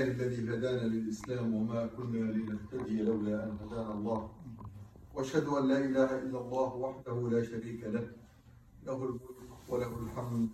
[0.00, 4.30] الحمد لله الذي هدانا للإسلام وما كنا لنهتدي لولا أن هدانا الله.
[5.14, 8.06] وأشهد أن لا إله إلا الله وحده لا شريك له.
[8.86, 10.48] له الملك وله الحمد.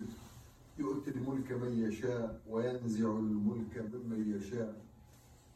[0.78, 4.82] يؤتي الملك من يشاء وينزع الملك ممن يشاء.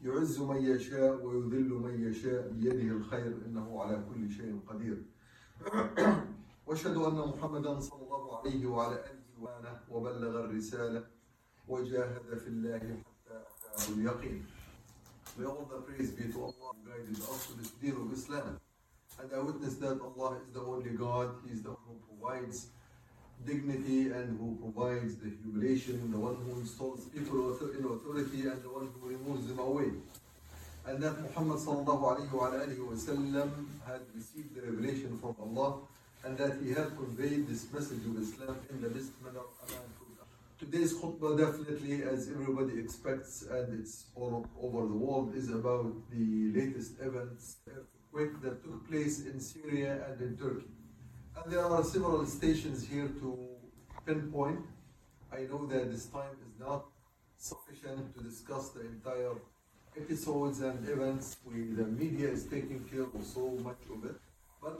[0.01, 3.33] يعز من يشاء ويذل من يشاء بيده الخير.
[3.45, 4.97] إنه على كل شيء قدير.
[6.65, 9.03] وأشهد أن محمدا صلى الله عليه وعلى
[9.39, 11.03] وآله وبلغ الرسالة
[11.67, 13.10] وجاهد في الله حتى
[13.74, 14.42] اتاه اليقين.
[15.38, 18.58] May all the praise be to Allah who guided us to this deen of Islam.
[19.20, 22.68] And I witness that Allah is the only God, He is the one who provides
[23.44, 28.68] dignity and who provides the humiliation, the one who installs people in authority and the
[28.68, 29.90] one who removes them away.
[30.86, 33.50] And that Muhammad sallallahu alayhi wa alihi wa sallam
[33.86, 35.80] had received the revelation from Allah
[36.24, 39.99] and that he had conveyed this message of Islam in the best manner and truth.
[40.61, 46.51] Today's khutbah definitely, as everybody expects, and it's all over the world, is about the
[46.53, 50.69] latest events, earthquake that took place in Syria and in Turkey.
[51.35, 53.39] And there are several stations here to
[54.05, 54.59] pinpoint.
[55.33, 56.85] I know that this time is not
[57.37, 59.33] sufficient to discuss the entire
[59.97, 61.37] episodes and events.
[61.43, 64.17] We, the media is taking care of so much of it.
[64.61, 64.79] But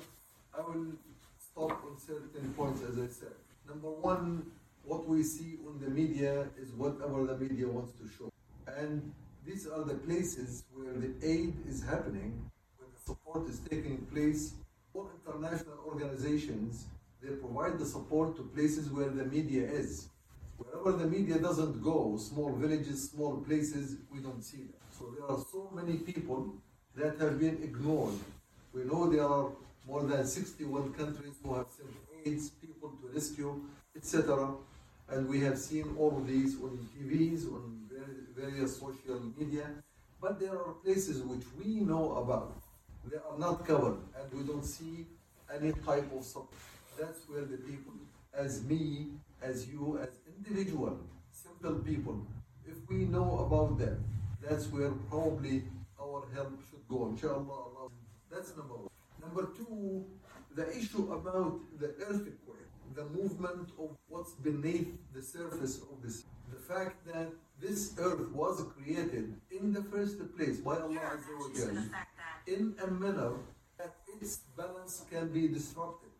[0.55, 0.91] I will
[1.39, 3.33] stop on certain points, as I said.
[3.67, 4.51] Number one,
[4.83, 8.31] what we see on the media is whatever the media wants to show.
[8.67, 9.11] And
[9.45, 14.53] these are the places where the aid is happening, where the support is taking place.
[14.93, 16.85] All international organizations,
[17.21, 20.09] they provide the support to places where the media is.
[20.57, 24.81] Wherever the media doesn't go, small villages, small places, we don't see them.
[24.97, 26.53] So there are so many people
[26.95, 28.13] that have been ignored.
[28.73, 29.49] We know there are
[29.87, 31.89] more than 61 countries who have sent
[32.25, 33.61] aids, people to rescue,
[33.95, 34.51] etc.
[35.11, 37.89] And we have seen all of these on TVs, on
[38.35, 39.67] various social media.
[40.21, 42.55] But there are places which we know about.
[43.09, 45.07] They are not covered, and we don't see
[45.53, 46.53] any type of support.
[46.99, 47.93] That's where the people,
[48.33, 49.07] as me,
[49.41, 50.97] as you, as individual,
[51.31, 52.25] simple people,
[52.65, 54.03] if we know about them,
[54.41, 55.63] that's where probably
[55.99, 57.09] our help should go.
[57.09, 57.89] Inshallah, Allah.
[58.31, 58.89] That's number one.
[59.19, 60.05] Number two,
[60.55, 62.60] the issue about the earthquake,
[62.94, 66.24] the movement of what's beneath the surface of this.
[66.52, 67.28] The fact that
[67.60, 71.84] this earth was created in the first place by Allah Azza wa Jalla
[72.46, 73.32] in a manner
[73.78, 76.10] that its balance can be disrupted.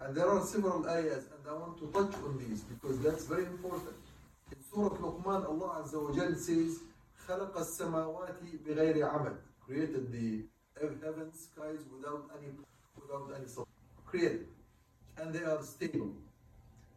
[0.00, 3.44] And there are several ayahs, and I want to touch on these because that's very
[3.44, 3.96] important.
[4.50, 6.80] In Surah Luqman, Allah Azza wa Jalla says,
[7.28, 8.34] خلق السماوات
[8.66, 10.42] بغير عمد created the
[10.80, 12.50] heaven, skies without any
[13.00, 13.68] without any support.
[14.06, 14.46] Created.
[15.18, 16.14] And they are stable.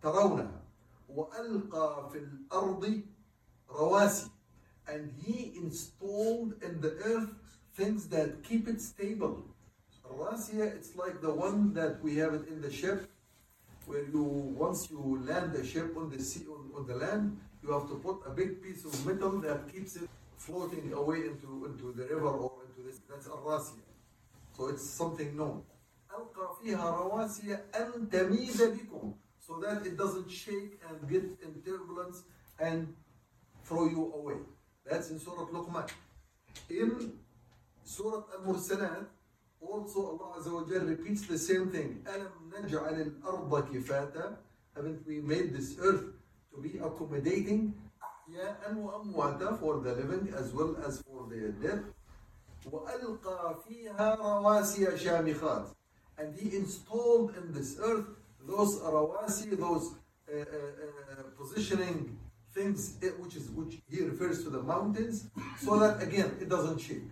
[0.02, 0.62] ترونها
[1.10, 3.02] وألقى في الأرض
[3.70, 4.30] رواسي
[4.88, 7.30] and he installed in the earth
[7.74, 9.44] things that keep it stable.
[10.12, 13.10] Rasiya, it's like the one that we have it in the ship,
[13.86, 17.72] where you once you land the ship on the sea on, on the land, you
[17.72, 21.94] have to put a big piece of metal that keeps it floating away into, into
[21.94, 23.00] the river or into this.
[23.10, 23.90] That's a rasiya.
[24.56, 25.64] So it's something known.
[26.13, 29.15] ألقى فيها رواسي أن تميد بكم
[29.49, 32.23] so that it doesn't shake and get in turbulence
[32.61, 32.95] and
[33.65, 34.37] throw you away.
[34.85, 35.89] That's in Surah Luqman.
[36.69, 37.13] In
[37.85, 39.07] Surah Al-Mursalat,
[39.61, 42.05] also Allah Azza wa Jal repeats the same thing.
[42.05, 44.37] أَلَمْ نَجْعَلِ الْأَرْضَ كِفَاتًا
[44.77, 46.05] Haven't we made this earth
[46.55, 47.73] to be accommodating
[48.03, 51.85] أحياء وأمواتا for the living as well as for the dead?
[52.73, 55.78] وألقى فيها رواسي شامخات
[56.18, 58.06] and he installed in this earth
[58.46, 59.96] those rawasi, those
[60.32, 62.18] uh, uh, uh, positioning
[62.54, 65.30] things, which is which he refers to the mountains,
[65.60, 67.08] so that again it doesn't shake.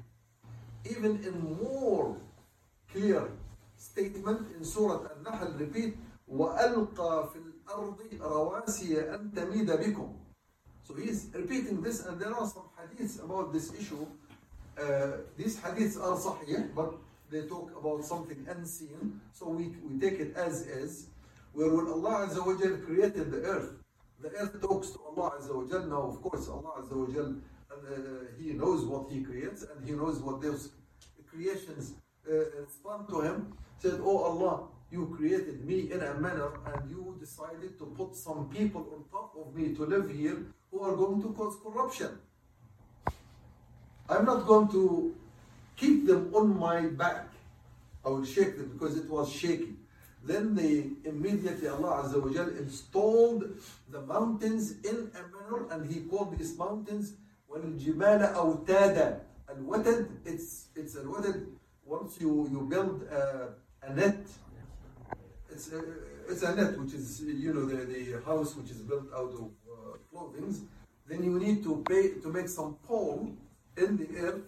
[0.90, 2.18] Even in more
[2.92, 3.30] clear
[3.78, 5.98] statement in Surah Al-Nahl, repeat,
[6.32, 10.10] وَأَلْقَى فِي الْأَرْضِ رَوَاسِيَ أَن تَمِيدَ بِكُمْ
[10.84, 14.06] So he's repeating this, and there are some hadiths about this issue.
[14.80, 16.94] Uh, these hadiths are sahih, but
[17.31, 21.09] they talk about something unseen, so we, we take it as is.
[21.53, 23.71] Where when Allah Azza wa Jal created the earth,
[24.21, 25.87] The earth talks to Allah Azza wa Jal.
[25.87, 27.35] Now, of course, Allah Azza wa Jal,
[27.71, 27.77] uh,
[28.39, 30.71] He knows what He creates and He knows what those
[31.31, 31.93] creations
[32.29, 33.53] uh, respond to Him.
[33.79, 38.49] Said, Oh Allah, you created me in a manner and you decided to put some
[38.49, 40.39] people on top of me to live here
[40.71, 42.19] who are going to cause corruption.
[44.09, 45.15] I'm not going to
[45.76, 47.28] keep them on my back.
[48.06, 49.76] I will shake them because it was shaky.
[50.24, 53.44] Then they immediately Allah Azza wa Jal installed
[53.90, 57.14] the mountains in a manner and he called these mountains
[57.52, 61.46] والجبال أوتادا الوتد it's it's الوتد
[61.86, 63.50] once you you build a,
[63.84, 64.26] a net
[65.50, 65.82] it's a,
[66.30, 69.50] it's a net which is you know the, the house which is built out of
[69.68, 70.62] uh, clothings
[71.08, 73.30] then you need to pay to make some pole
[73.76, 74.42] in the earth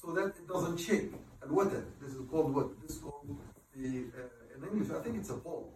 [0.00, 1.12] so that it doesn't shake.
[1.42, 1.70] And what?
[2.00, 2.80] This is called what?
[2.82, 3.36] This is called
[3.76, 4.90] the uh, in English.
[4.90, 5.72] I think it's a pole.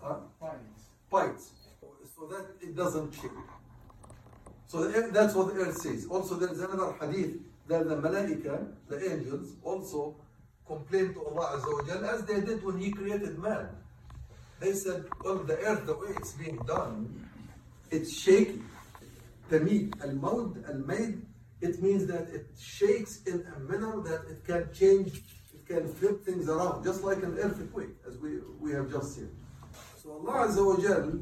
[0.00, 0.16] Huh?
[1.10, 1.52] Pines.
[2.16, 3.30] So that it doesn't shake.
[4.66, 6.06] So that's what the earth says.
[6.10, 7.36] Also, there is another hadith
[7.68, 10.16] that the malaika, the angels, also
[10.66, 13.68] complained to Allah Azza as they did when He created man.
[14.60, 17.28] They said, Well, the earth, the way it's being done,
[17.90, 18.64] it's shaking."
[19.50, 21.20] The meat, al maud, al maid,
[21.62, 25.20] it means that it shakes in a manner that it can change,
[25.54, 29.30] it can flip things around, just like an earthquake, as we, we have just seen.
[30.02, 31.20] So Allah Azza wa Jal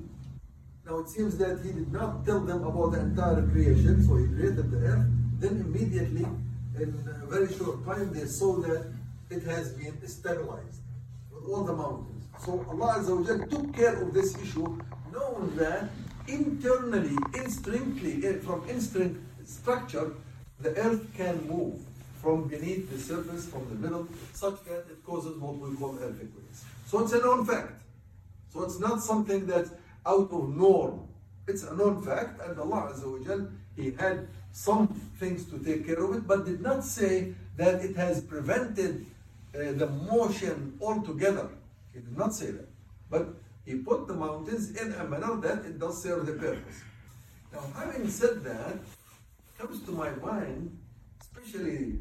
[0.86, 4.26] now it seems that he did not tell them about the entire creation, so he
[4.26, 5.06] created the earth.
[5.38, 6.26] Then immediately,
[6.74, 6.88] in
[7.22, 8.90] a very short time, they saw that
[9.30, 10.80] it has been stabilized
[11.30, 12.24] with all the mountains.
[12.44, 14.78] So Allah Azza wa Jal took care of this issue,
[15.12, 15.90] knowing that
[16.26, 20.14] internally, instinctively, eh, from instinct structure,
[20.62, 21.80] the earth can move
[22.20, 26.64] from beneath the surface, from the middle, such that it causes what we call earthquakes.
[26.86, 27.80] So it's a known fact.
[28.52, 29.70] So it's not something that's
[30.04, 31.08] out of norm.
[31.46, 35.86] It's a known fact, and Allah Azza wa Jal, He had some things to take
[35.86, 39.06] care of it, but did not say that it has prevented
[39.54, 41.48] uh, the motion altogether.
[41.94, 42.68] He did not say that.
[43.08, 43.28] But
[43.64, 46.82] He put the mountains in a manner that it does serve the purpose.
[47.52, 48.76] Now, having said that,
[49.60, 50.76] comes to my mind,
[51.20, 51.98] especially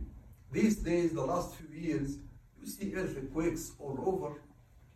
[0.51, 2.17] these days, the last few years,
[2.59, 4.41] you see earthquakes all over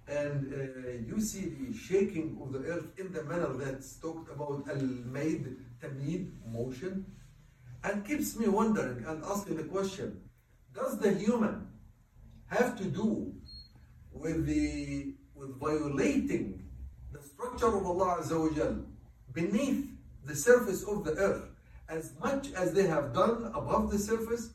[0.08, 4.64] and uh, you see the shaking of the earth in the manner that's talked about
[4.70, 7.06] al-maid tamid motion.
[7.84, 10.22] And keeps me wondering and asking the question
[10.74, 11.68] does the human
[12.48, 13.34] have to do
[14.14, 16.64] with the with violating
[17.12, 18.78] the structure of Allah Azza wa Jal
[19.34, 19.86] beneath
[20.26, 21.53] the surface of the earth
[21.98, 24.46] as much as they have done above the surface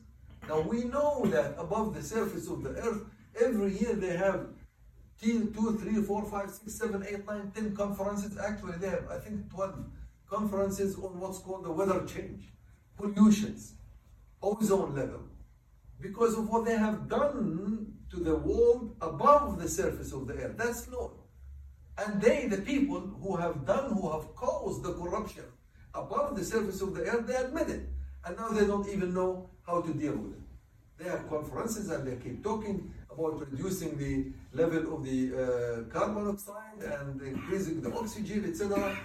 [0.47, 3.01] now we know that above the surface of the earth
[3.45, 4.47] every year they have
[5.21, 8.37] two, three, four, five, six, seven, eight, nine, ten conferences.
[8.37, 9.85] Actually, they have, I think, 12
[10.29, 12.53] conferences on what's called the weather change,
[12.97, 13.73] pollutions,
[14.41, 15.23] ozone level,
[15.99, 20.57] because of what they have done to the world above the surface of the earth.
[20.57, 21.11] That's known.
[21.97, 25.43] And they, the people who have done, who have caused the corruption
[25.93, 27.89] above the surface of the earth, they admit it.
[28.25, 30.39] And now they don't even know how to deal with it.
[30.97, 36.25] They have conferences and they keep talking about reducing the level of the uh, carbon
[36.25, 38.97] dioxide and increasing the oxygen, etc.,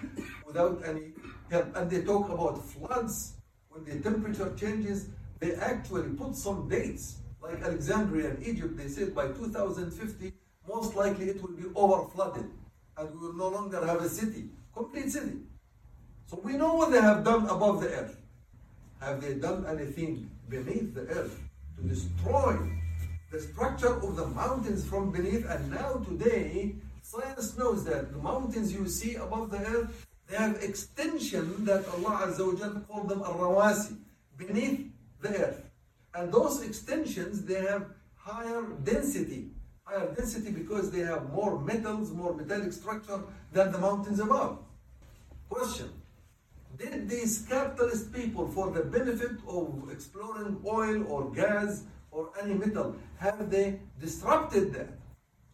[0.47, 1.13] without any
[1.51, 1.77] help.
[1.77, 3.35] And they talk about floods
[3.69, 5.09] when the temperature changes.
[5.39, 8.77] They actually put some dates, like Alexandria in Egypt.
[8.77, 10.33] They said by 2050,
[10.67, 12.51] most likely it will be over flooded,
[12.97, 15.39] and we will no longer have a city, complete city.
[16.27, 18.17] So we know what they have done above the earth.
[19.01, 21.39] Have they done anything beneath the earth
[21.77, 22.59] to destroy
[23.35, 25.45] the structure of the mountains from beneath.
[25.51, 30.63] And now today, science knows that the mountains you see above the earth, they have
[30.63, 33.97] extension that Allah Azza called them al-rawasi,
[34.39, 34.89] beneath
[35.21, 35.63] the earth.
[36.15, 39.51] And those extensions, they have higher density.
[39.83, 43.21] Higher density because they have more metals, more metallic structure
[43.53, 44.59] than the mountains above.
[45.51, 45.91] Question.
[46.77, 52.97] Did these capitalist people, for the benefit of exploring oil or gas or any metal,
[53.19, 54.89] have they disrupted that?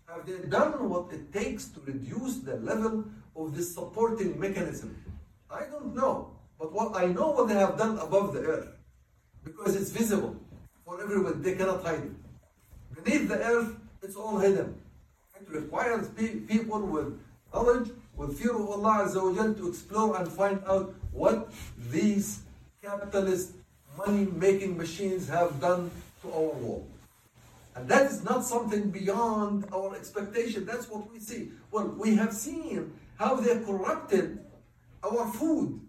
[0.08, 3.04] Have they done what it takes to reduce the level
[3.36, 4.96] of this supporting mechanism?
[5.50, 6.30] I don't know.
[6.58, 8.68] But what I know what they have done above the earth.
[9.44, 10.36] Because it's visible
[10.84, 13.04] for everyone, they cannot hide it.
[13.04, 14.80] Beneath the earth, it's all hidden.
[15.40, 17.18] It requires pe- people with
[17.54, 21.50] knowledge, with fear of Allah Azza wa to explore and find out what
[21.90, 22.40] these
[22.82, 23.52] capitalist
[23.96, 25.90] money making machines have done
[26.22, 26.86] to our world.
[27.74, 30.64] And that is not something beyond our expectation.
[30.64, 31.50] That's what we see.
[31.70, 34.38] Well, we have seen how they corrupted
[35.02, 35.80] our food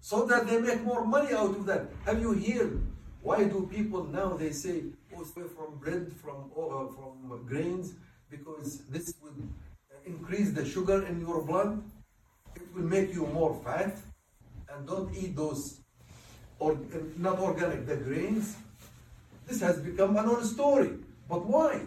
[0.00, 1.86] so that they make more money out of that.
[2.04, 2.80] Have you heard
[3.22, 4.84] why do people now they say
[5.16, 7.94] oh, stay from bread from uh, from grains
[8.30, 9.34] because this will
[10.04, 11.82] increase the sugar in your blood.
[12.54, 13.98] It will make you more fat,
[14.70, 15.80] and don't eat those
[16.58, 16.78] or
[17.16, 18.56] not organic the grains.
[19.46, 20.92] This has become a non-story.
[21.28, 21.82] But why?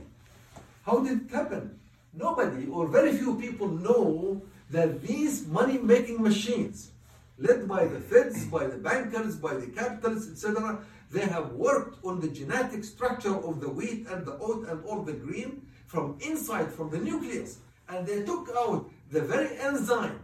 [0.86, 1.79] How did it happen?
[2.13, 6.91] Nobody or very few people know that these money-making machines,
[7.38, 10.79] led by the feds, by the bankers, by the capitalists, etc.,
[11.12, 15.01] they have worked on the genetic structure of the wheat and the oat and all
[15.01, 17.57] the grain from inside, from the nucleus.
[17.88, 20.19] And they took out the very enzyme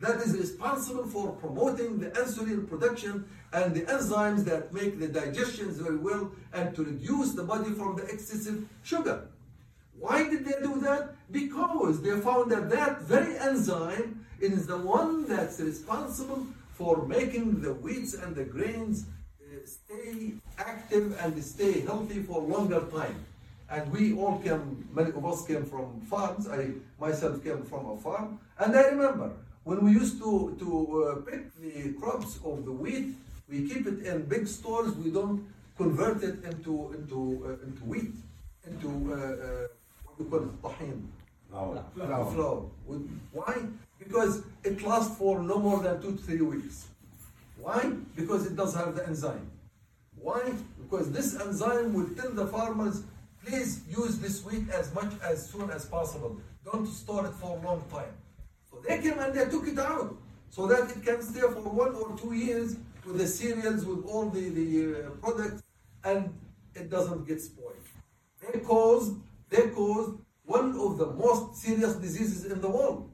[0.00, 5.78] that is responsible for promoting the insulin production and the enzymes that make the digestions
[5.78, 9.26] very well and to reduce the body from the excessive sugar.
[9.98, 11.14] Why did they do that?
[11.32, 17.74] Because they found that that very enzyme is the one that's responsible for making the
[17.74, 19.06] wheats and the grains
[19.42, 23.24] uh, stay active and stay healthy for longer time.
[23.68, 26.48] And we all came, many of us came from farms.
[26.48, 28.38] I myself came from a farm.
[28.58, 29.32] And I remember
[29.64, 30.68] when we used to, to
[31.02, 33.14] uh, pick the crops of the wheat,
[33.48, 34.94] we keep it in big stores.
[34.94, 35.46] We don't
[35.76, 38.14] convert it into, into, uh, into wheat,
[38.66, 39.66] into uh, uh
[40.04, 41.02] what we call it, tahin.
[41.50, 41.84] Flour.
[41.94, 42.32] Flour.
[42.32, 42.62] Flour.
[43.32, 43.56] Why?
[43.98, 46.88] Because it lasts for no more than two to three weeks.
[47.58, 47.92] Why?
[48.14, 49.50] Because it does have the enzyme.
[50.20, 50.52] Why?
[50.82, 53.02] Because this enzyme will tell the farmers
[53.44, 56.36] Please use this wheat as much as soon as possible.
[56.64, 58.12] Don't store it for a long time.
[58.78, 60.16] So they came and they took it out
[60.50, 64.30] so that it can stay for one or two years with the cereals, with all
[64.30, 65.62] the, the uh, products,
[66.04, 66.32] and
[66.74, 67.74] it doesn't get spoiled.
[68.40, 69.16] They caused,
[69.50, 73.10] they caused one of the most serious diseases in the world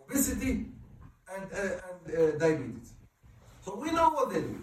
[0.00, 0.66] obesity
[1.34, 2.92] and, uh, and uh, diabetes.
[3.64, 4.60] So we know what they do.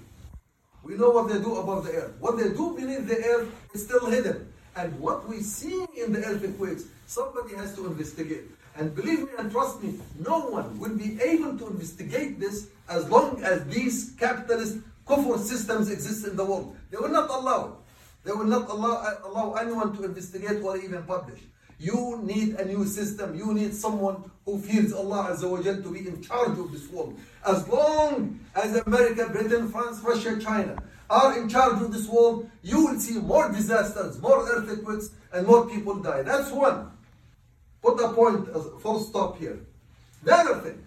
[0.83, 2.13] We know what they do above the earth.
[2.19, 4.51] What they do beneath the earth is still hidden.
[4.75, 8.45] And what we see in the earthquakes, somebody has to investigate.
[8.81, 13.07] And believe me and trust me, no one will be able to investigate this as
[13.11, 16.75] long as these capitalist kufr systems exist in the world.
[16.89, 17.77] They will not allow.
[18.23, 21.41] They will not allow, allow anyone to investigate or even publish.
[21.77, 23.35] You need a new system.
[23.35, 26.89] You need someone who fears Allah Azza wa Jal to be in charge of this
[26.89, 27.19] world.
[27.45, 32.83] As long as America, Britain, France, Russia, China are in charge of this world, you
[32.88, 36.23] will see more disasters, more earthquakes, and more people die.
[36.23, 36.89] That's one.
[37.81, 39.59] Put a point, a full stop here.
[40.23, 40.83] The other thing,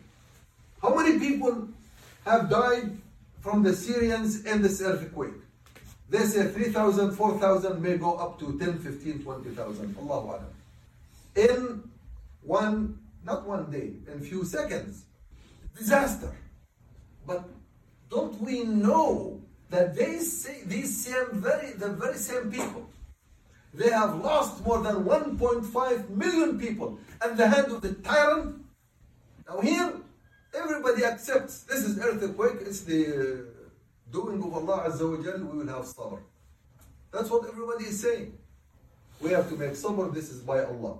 [0.80, 1.68] how many people
[2.24, 2.96] have died
[3.40, 5.34] from the Syrians in this earthquake?
[6.08, 9.96] They say 3,000, 4,000 may go up to 10, 15, 20,000.
[9.98, 10.44] Allahu.
[11.34, 11.82] In
[12.42, 15.02] one, not one day, in few seconds.
[15.76, 16.32] Disaster.
[17.26, 17.48] But
[18.10, 22.88] don't we know that they say, these same very, the very same people,
[23.75, 28.64] they have lost more than 1.5 million people at the hand of the tyrant.
[29.49, 29.93] Now here,
[30.54, 35.59] everybody accepts this is earthquake, it's the uh, doing of Allah Azza wa Jal, we
[35.59, 36.21] will have sabr.
[37.12, 38.37] That's what everybody is saying.
[39.21, 40.99] We have to make sabr, this is by Allah.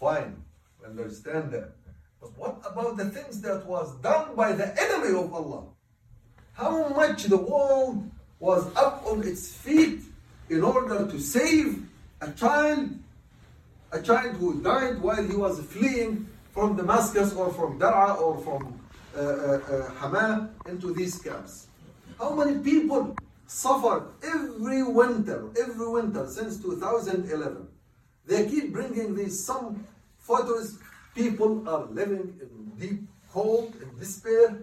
[0.00, 0.42] Fine,
[0.84, 1.72] understand that.
[2.20, 5.64] But what about the things that was done by the enemy of Allah?
[6.54, 10.00] how much the world was up on its feet
[10.48, 11.82] in order to save
[12.20, 12.90] a child,
[13.92, 18.80] a child who died while he was fleeing from Damascus or from Dar'a or from
[19.16, 21.68] uh, uh, uh, Hama into these camps.
[22.18, 27.68] How many people suffered every winter, every winter since 2011?
[28.26, 29.84] They keep bringing these some
[30.18, 30.78] photos.
[31.14, 34.58] People are living in deep cold and despair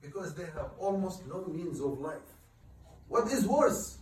[0.00, 2.28] because they have almost no means of life.
[3.08, 3.98] What is worse?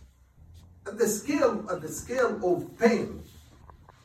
[0.85, 3.23] At the scale, at the scale of pain,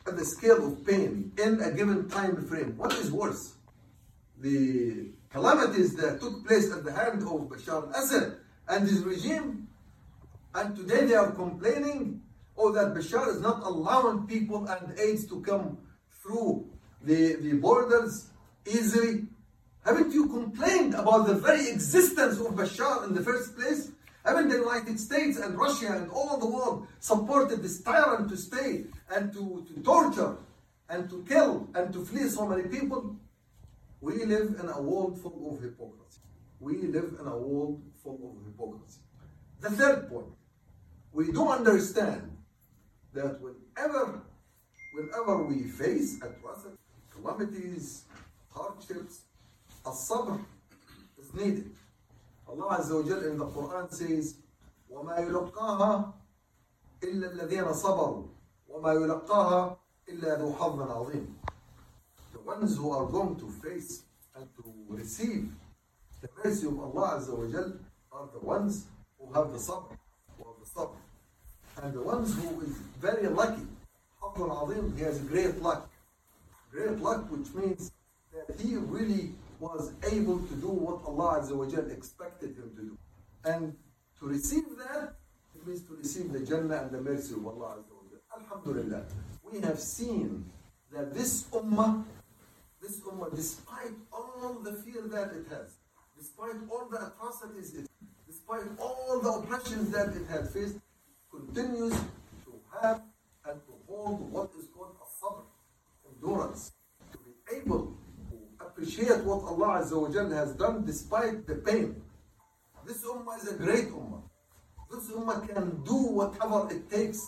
[0.07, 3.55] at the scale of pain in a given time frame, what is worse?
[4.41, 8.37] The calamities that took place at the hand of Bashar al-Assad
[8.69, 9.69] and his regime,
[10.55, 12.23] and today they are complaining,
[12.57, 15.79] oh, that Bashar is not allowing people and aids to come
[16.23, 16.69] through
[17.03, 18.31] the, the borders
[18.67, 19.27] easily
[19.89, 23.91] haven't you complained about the very existence of Bashar in the first place?
[24.31, 28.85] Even the United States and Russia and all the world supported this tyrant to stay
[29.11, 30.37] and to, to torture
[30.91, 33.17] and to kill and to flee so many people.
[34.01, 36.21] We live in a world full of hypocrisy.
[36.61, 39.01] We live in a world full of hypocrisy.
[39.61, 40.27] The third point,
[41.13, 42.37] we do understand
[43.15, 44.23] that whenever,
[44.95, 46.79] whenever we face atrocities,
[47.11, 48.05] calamities,
[48.51, 49.23] hardships,
[49.87, 50.41] a sabr
[51.19, 51.71] is needed.
[52.49, 54.35] Allah Azza wa Jal in the Quran says,
[54.91, 56.13] وَمَا يُلَقَّاهَا
[57.03, 58.25] إِلَّا الَّذِينَ صَبَرُوا
[58.71, 59.77] وَمَا يُلَقَّاهَا
[60.09, 61.27] إِلَّا ذُو حَظٍّ عَظِيمٍ
[62.33, 64.03] The ones who are going to face
[64.35, 65.51] and to receive
[66.23, 67.73] the mercy of Allah Azza wa Jal
[68.13, 68.87] are the ones
[69.19, 69.97] who have the sabr,
[70.39, 70.97] who have the sabr.
[71.83, 73.67] And the ones who is very lucky,
[74.23, 75.91] حظ عظيم, he has great luck.
[76.73, 77.93] Great luck, which means
[78.33, 81.43] that he really was able to do what Allah
[81.91, 82.99] expected him to do.
[83.45, 83.77] And
[84.21, 85.15] to receive that,
[85.55, 87.79] it means to receive the Jannah and the mercy of Allah.
[88.37, 89.03] Alhamdulillah.
[89.51, 90.45] We have seen
[90.93, 92.05] that this ummah,
[92.81, 95.75] this ummah, despite all the fear that it has,
[96.17, 97.89] despite all the atrocities it
[98.49, 100.77] despite all the oppressions that it had faced,
[101.31, 101.93] continues
[102.45, 103.03] to have
[103.45, 105.43] and to hold what is called a sabr,
[106.11, 106.73] endurance,
[107.13, 107.97] to be able
[108.79, 112.01] appreciate what Allah Azza wa has done despite the pain.
[112.87, 114.23] This ummah is a great ummah.
[114.91, 117.27] This ummah can do whatever it takes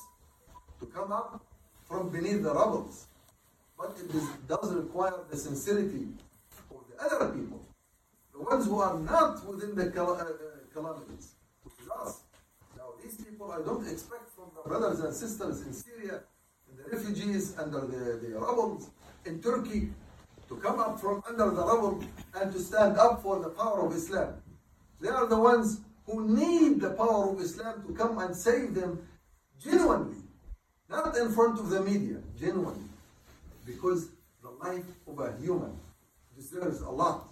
[0.79, 1.45] to come up
[1.89, 3.07] from beneath the rubbles.
[3.77, 6.07] But it is, does require the sincerity
[6.71, 7.61] of the other people,
[8.33, 10.27] the ones who are not within the cal- uh,
[10.73, 11.33] calamities.
[12.77, 16.21] Now, these people, I don't expect from the brothers and sisters in Syria,
[16.77, 18.81] the refugees under the, the rubble
[19.27, 19.91] in Turkey,
[20.51, 22.03] to come up from under the rubble
[22.35, 24.35] and to stand up for the power of Islam.
[25.01, 28.99] They are the ones who need the power of Islam to come and save them
[29.63, 30.19] genuinely,
[30.89, 32.91] not in front of the media, genuinely.
[33.65, 34.09] Because
[34.43, 35.71] the life of a human
[36.37, 37.29] deserves a lot,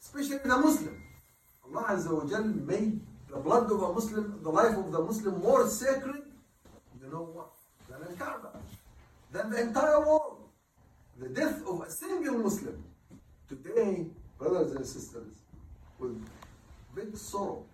[0.00, 1.02] especially the Muslim.
[1.66, 5.42] Allah Azza wa Jal made the blood of a Muslim, the life of the Muslim
[5.42, 6.22] more sacred,
[7.02, 7.50] you know what,
[7.90, 8.50] than the Kaaba,
[9.32, 10.33] than the entire world.
[11.18, 12.82] The death of a single Muslim.
[13.48, 14.06] Today,
[14.36, 15.32] brothers and sisters,
[15.98, 16.20] with
[16.94, 17.64] big sorrow,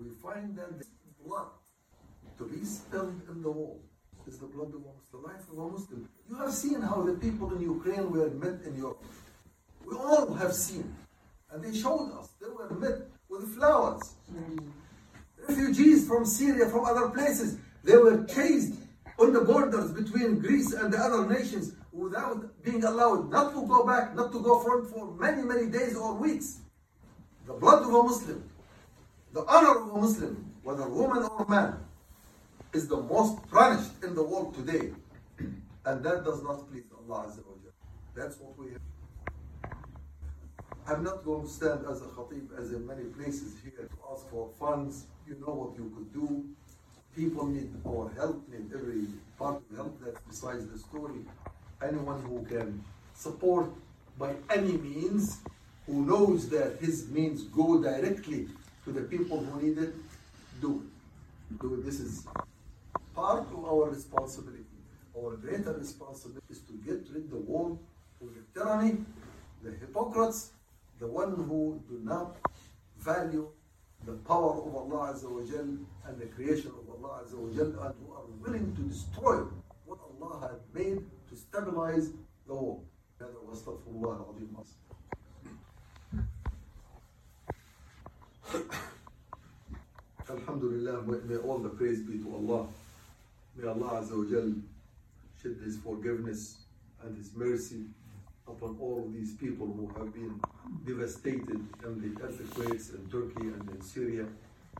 [0.00, 0.84] we find that the
[1.24, 1.46] blood
[2.38, 3.80] to be spilled in the world
[4.26, 6.08] is the blood of the life of a Muslim.
[6.28, 9.04] You have seen how the people in Ukraine were met in Europe.
[9.86, 10.92] We all have seen.
[11.52, 12.30] And they showed us.
[12.40, 14.14] They were met with flowers.
[15.48, 18.74] Refugees from Syria, from other places, they were chased
[19.18, 23.84] on the borders between Greece and the other nations without being allowed not to go
[23.84, 26.60] back, not to go front for many, many days or weeks.
[27.46, 28.42] The blood of a Muslim,
[29.32, 31.76] the honor of a Muslim, whether woman or man,
[32.72, 34.92] is the most punished in the world today.
[35.84, 37.54] And that does not please Allah Azza wa.
[38.14, 38.80] That's what we have.
[40.86, 44.28] I'm not going to stand as a khatib as in many places here to ask
[44.28, 45.06] for funds.
[45.26, 46.44] You know what you could do.
[47.16, 49.06] People need our help, need every
[49.38, 50.00] part of help.
[50.04, 51.20] That's besides the story.
[51.82, 53.70] Anyone who can support
[54.18, 55.38] by any means,
[55.86, 58.48] who knows that his means go directly
[58.84, 59.94] to the people who need it,
[60.60, 61.58] do it.
[61.60, 61.84] Do it.
[61.84, 62.26] This is
[63.14, 64.64] part of our responsibility.
[65.18, 67.78] Our greater responsibility is to get rid the world
[68.20, 68.98] of the tyranny,
[69.62, 70.50] the hypocrites,
[71.00, 72.36] the one who do not
[72.98, 73.48] value
[74.06, 75.68] the power of Allah Azza wa Jal
[76.06, 79.44] and the creation of Allah Azza wa Jal and who are willing to destroy
[79.86, 82.11] what Allah had made to stabilize
[82.47, 82.85] the world.
[83.21, 84.55] هذا واستغفر الله العظيم
[90.29, 92.67] Alhamdulillah, may may all the praise be to Allah.
[93.55, 94.53] May Allah Azza wa Jal
[95.41, 96.57] shed His forgiveness
[97.03, 97.85] and His mercy
[98.47, 100.39] upon all of these people who have been
[100.85, 104.25] devastated in the earthquakes in Turkey and in Syria,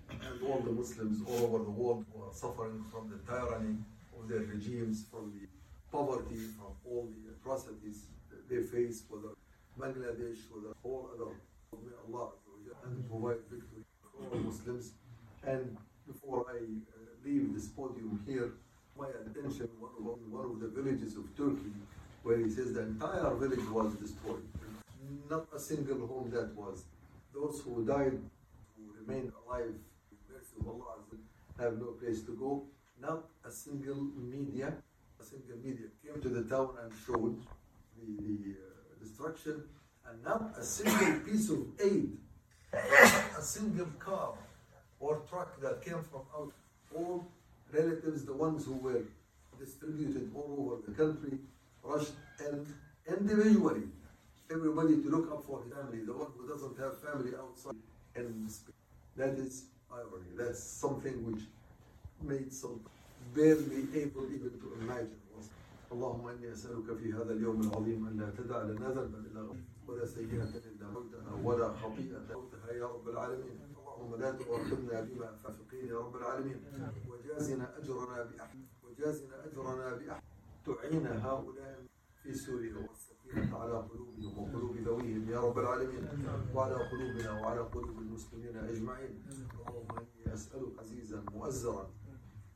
[0.10, 3.76] and all the Muslims all over the world who are suffering from the tyranny
[4.20, 5.48] of their regimes, from the
[5.91, 8.07] poverty, from all the atrocities
[8.49, 9.35] they face, whether
[9.79, 11.33] Bangladesh, whether all other.
[11.73, 12.31] May Allah
[12.85, 14.93] and provide victory for all Muslims.
[15.47, 15.77] And
[16.07, 18.53] before I uh, leave this podium here,
[18.99, 21.73] my attention one of, one of the villages of Turkey,
[22.23, 24.43] where he says the entire village was destroyed.
[25.31, 26.85] Not a single home that was.
[27.33, 28.19] Those who died,
[28.77, 29.73] who remained alive,
[30.29, 30.97] mercy of Allah,
[31.59, 32.65] have no place to go.
[33.01, 34.75] Not a single media,
[35.31, 37.37] single media came to the town and showed
[37.97, 39.63] the, the uh, destruction,
[40.09, 42.11] and not a single piece of aid,
[42.73, 44.35] a single car
[44.99, 46.53] or truck that came from out.
[46.95, 47.25] All
[47.73, 49.03] relatives, the ones who were
[49.59, 51.39] distributed all over the country,
[51.83, 52.67] rushed in
[53.09, 53.85] individually.
[54.51, 57.77] Everybody to look up for his family, the one who doesn't have family outside.
[58.17, 58.51] And
[59.17, 60.31] that is irony.
[60.37, 61.43] That's something which
[62.23, 62.81] made some
[63.35, 65.20] barely able even to imagine.
[65.93, 69.55] اللهم إني أسألك في هذا اليوم العظيم أن لا تدع لنا ذنبا إلا
[69.89, 73.61] ولا سيئة إلا موتها ولا خطيئة موتها يا رب العالمين.
[73.79, 76.61] اللهم لا تؤاخذنا بما فافقين يا رب العالمين.
[77.09, 80.23] وجازنا أجرنا بأحد وجازنا أجرنا بأحد.
[80.67, 81.85] تعين هؤلاء
[82.23, 86.09] في سوريا والسكينة على قلوبهم وقلوب ذويهم يا رب العالمين.
[86.55, 89.23] وعلى قلوبنا وعلى قلوب المسلمين أجمعين.
[89.59, 91.91] اللهم إني أسألك عزيزا مؤزرا.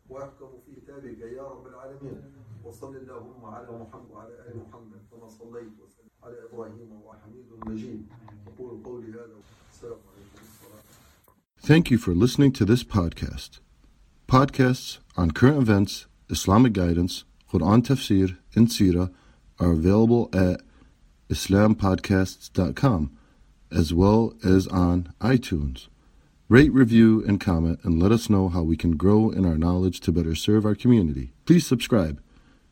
[0.09, 2.44] وأحكم في كتابك يا رب العالمين.
[2.64, 8.06] وصل اللهم على محمد وعلى ال محمد كما صليت وسلم على ابراهيم وحميد مجيد
[8.48, 9.38] اقول قولي هذا
[9.74, 10.84] السلام عليكم الصلاه
[11.62, 13.60] Thank you for listening to this podcast.
[14.28, 19.10] Podcasts on current events, Islamic guidance, Quran tafsir, and Sirah
[19.60, 20.62] are available at
[21.30, 23.12] islampodcasts.com
[23.72, 25.88] as well as on iTunes.
[26.48, 30.00] Rate, review, and comment and let us know how we can grow in our knowledge
[30.02, 31.32] to better serve our community.
[31.46, 32.20] Please subscribe,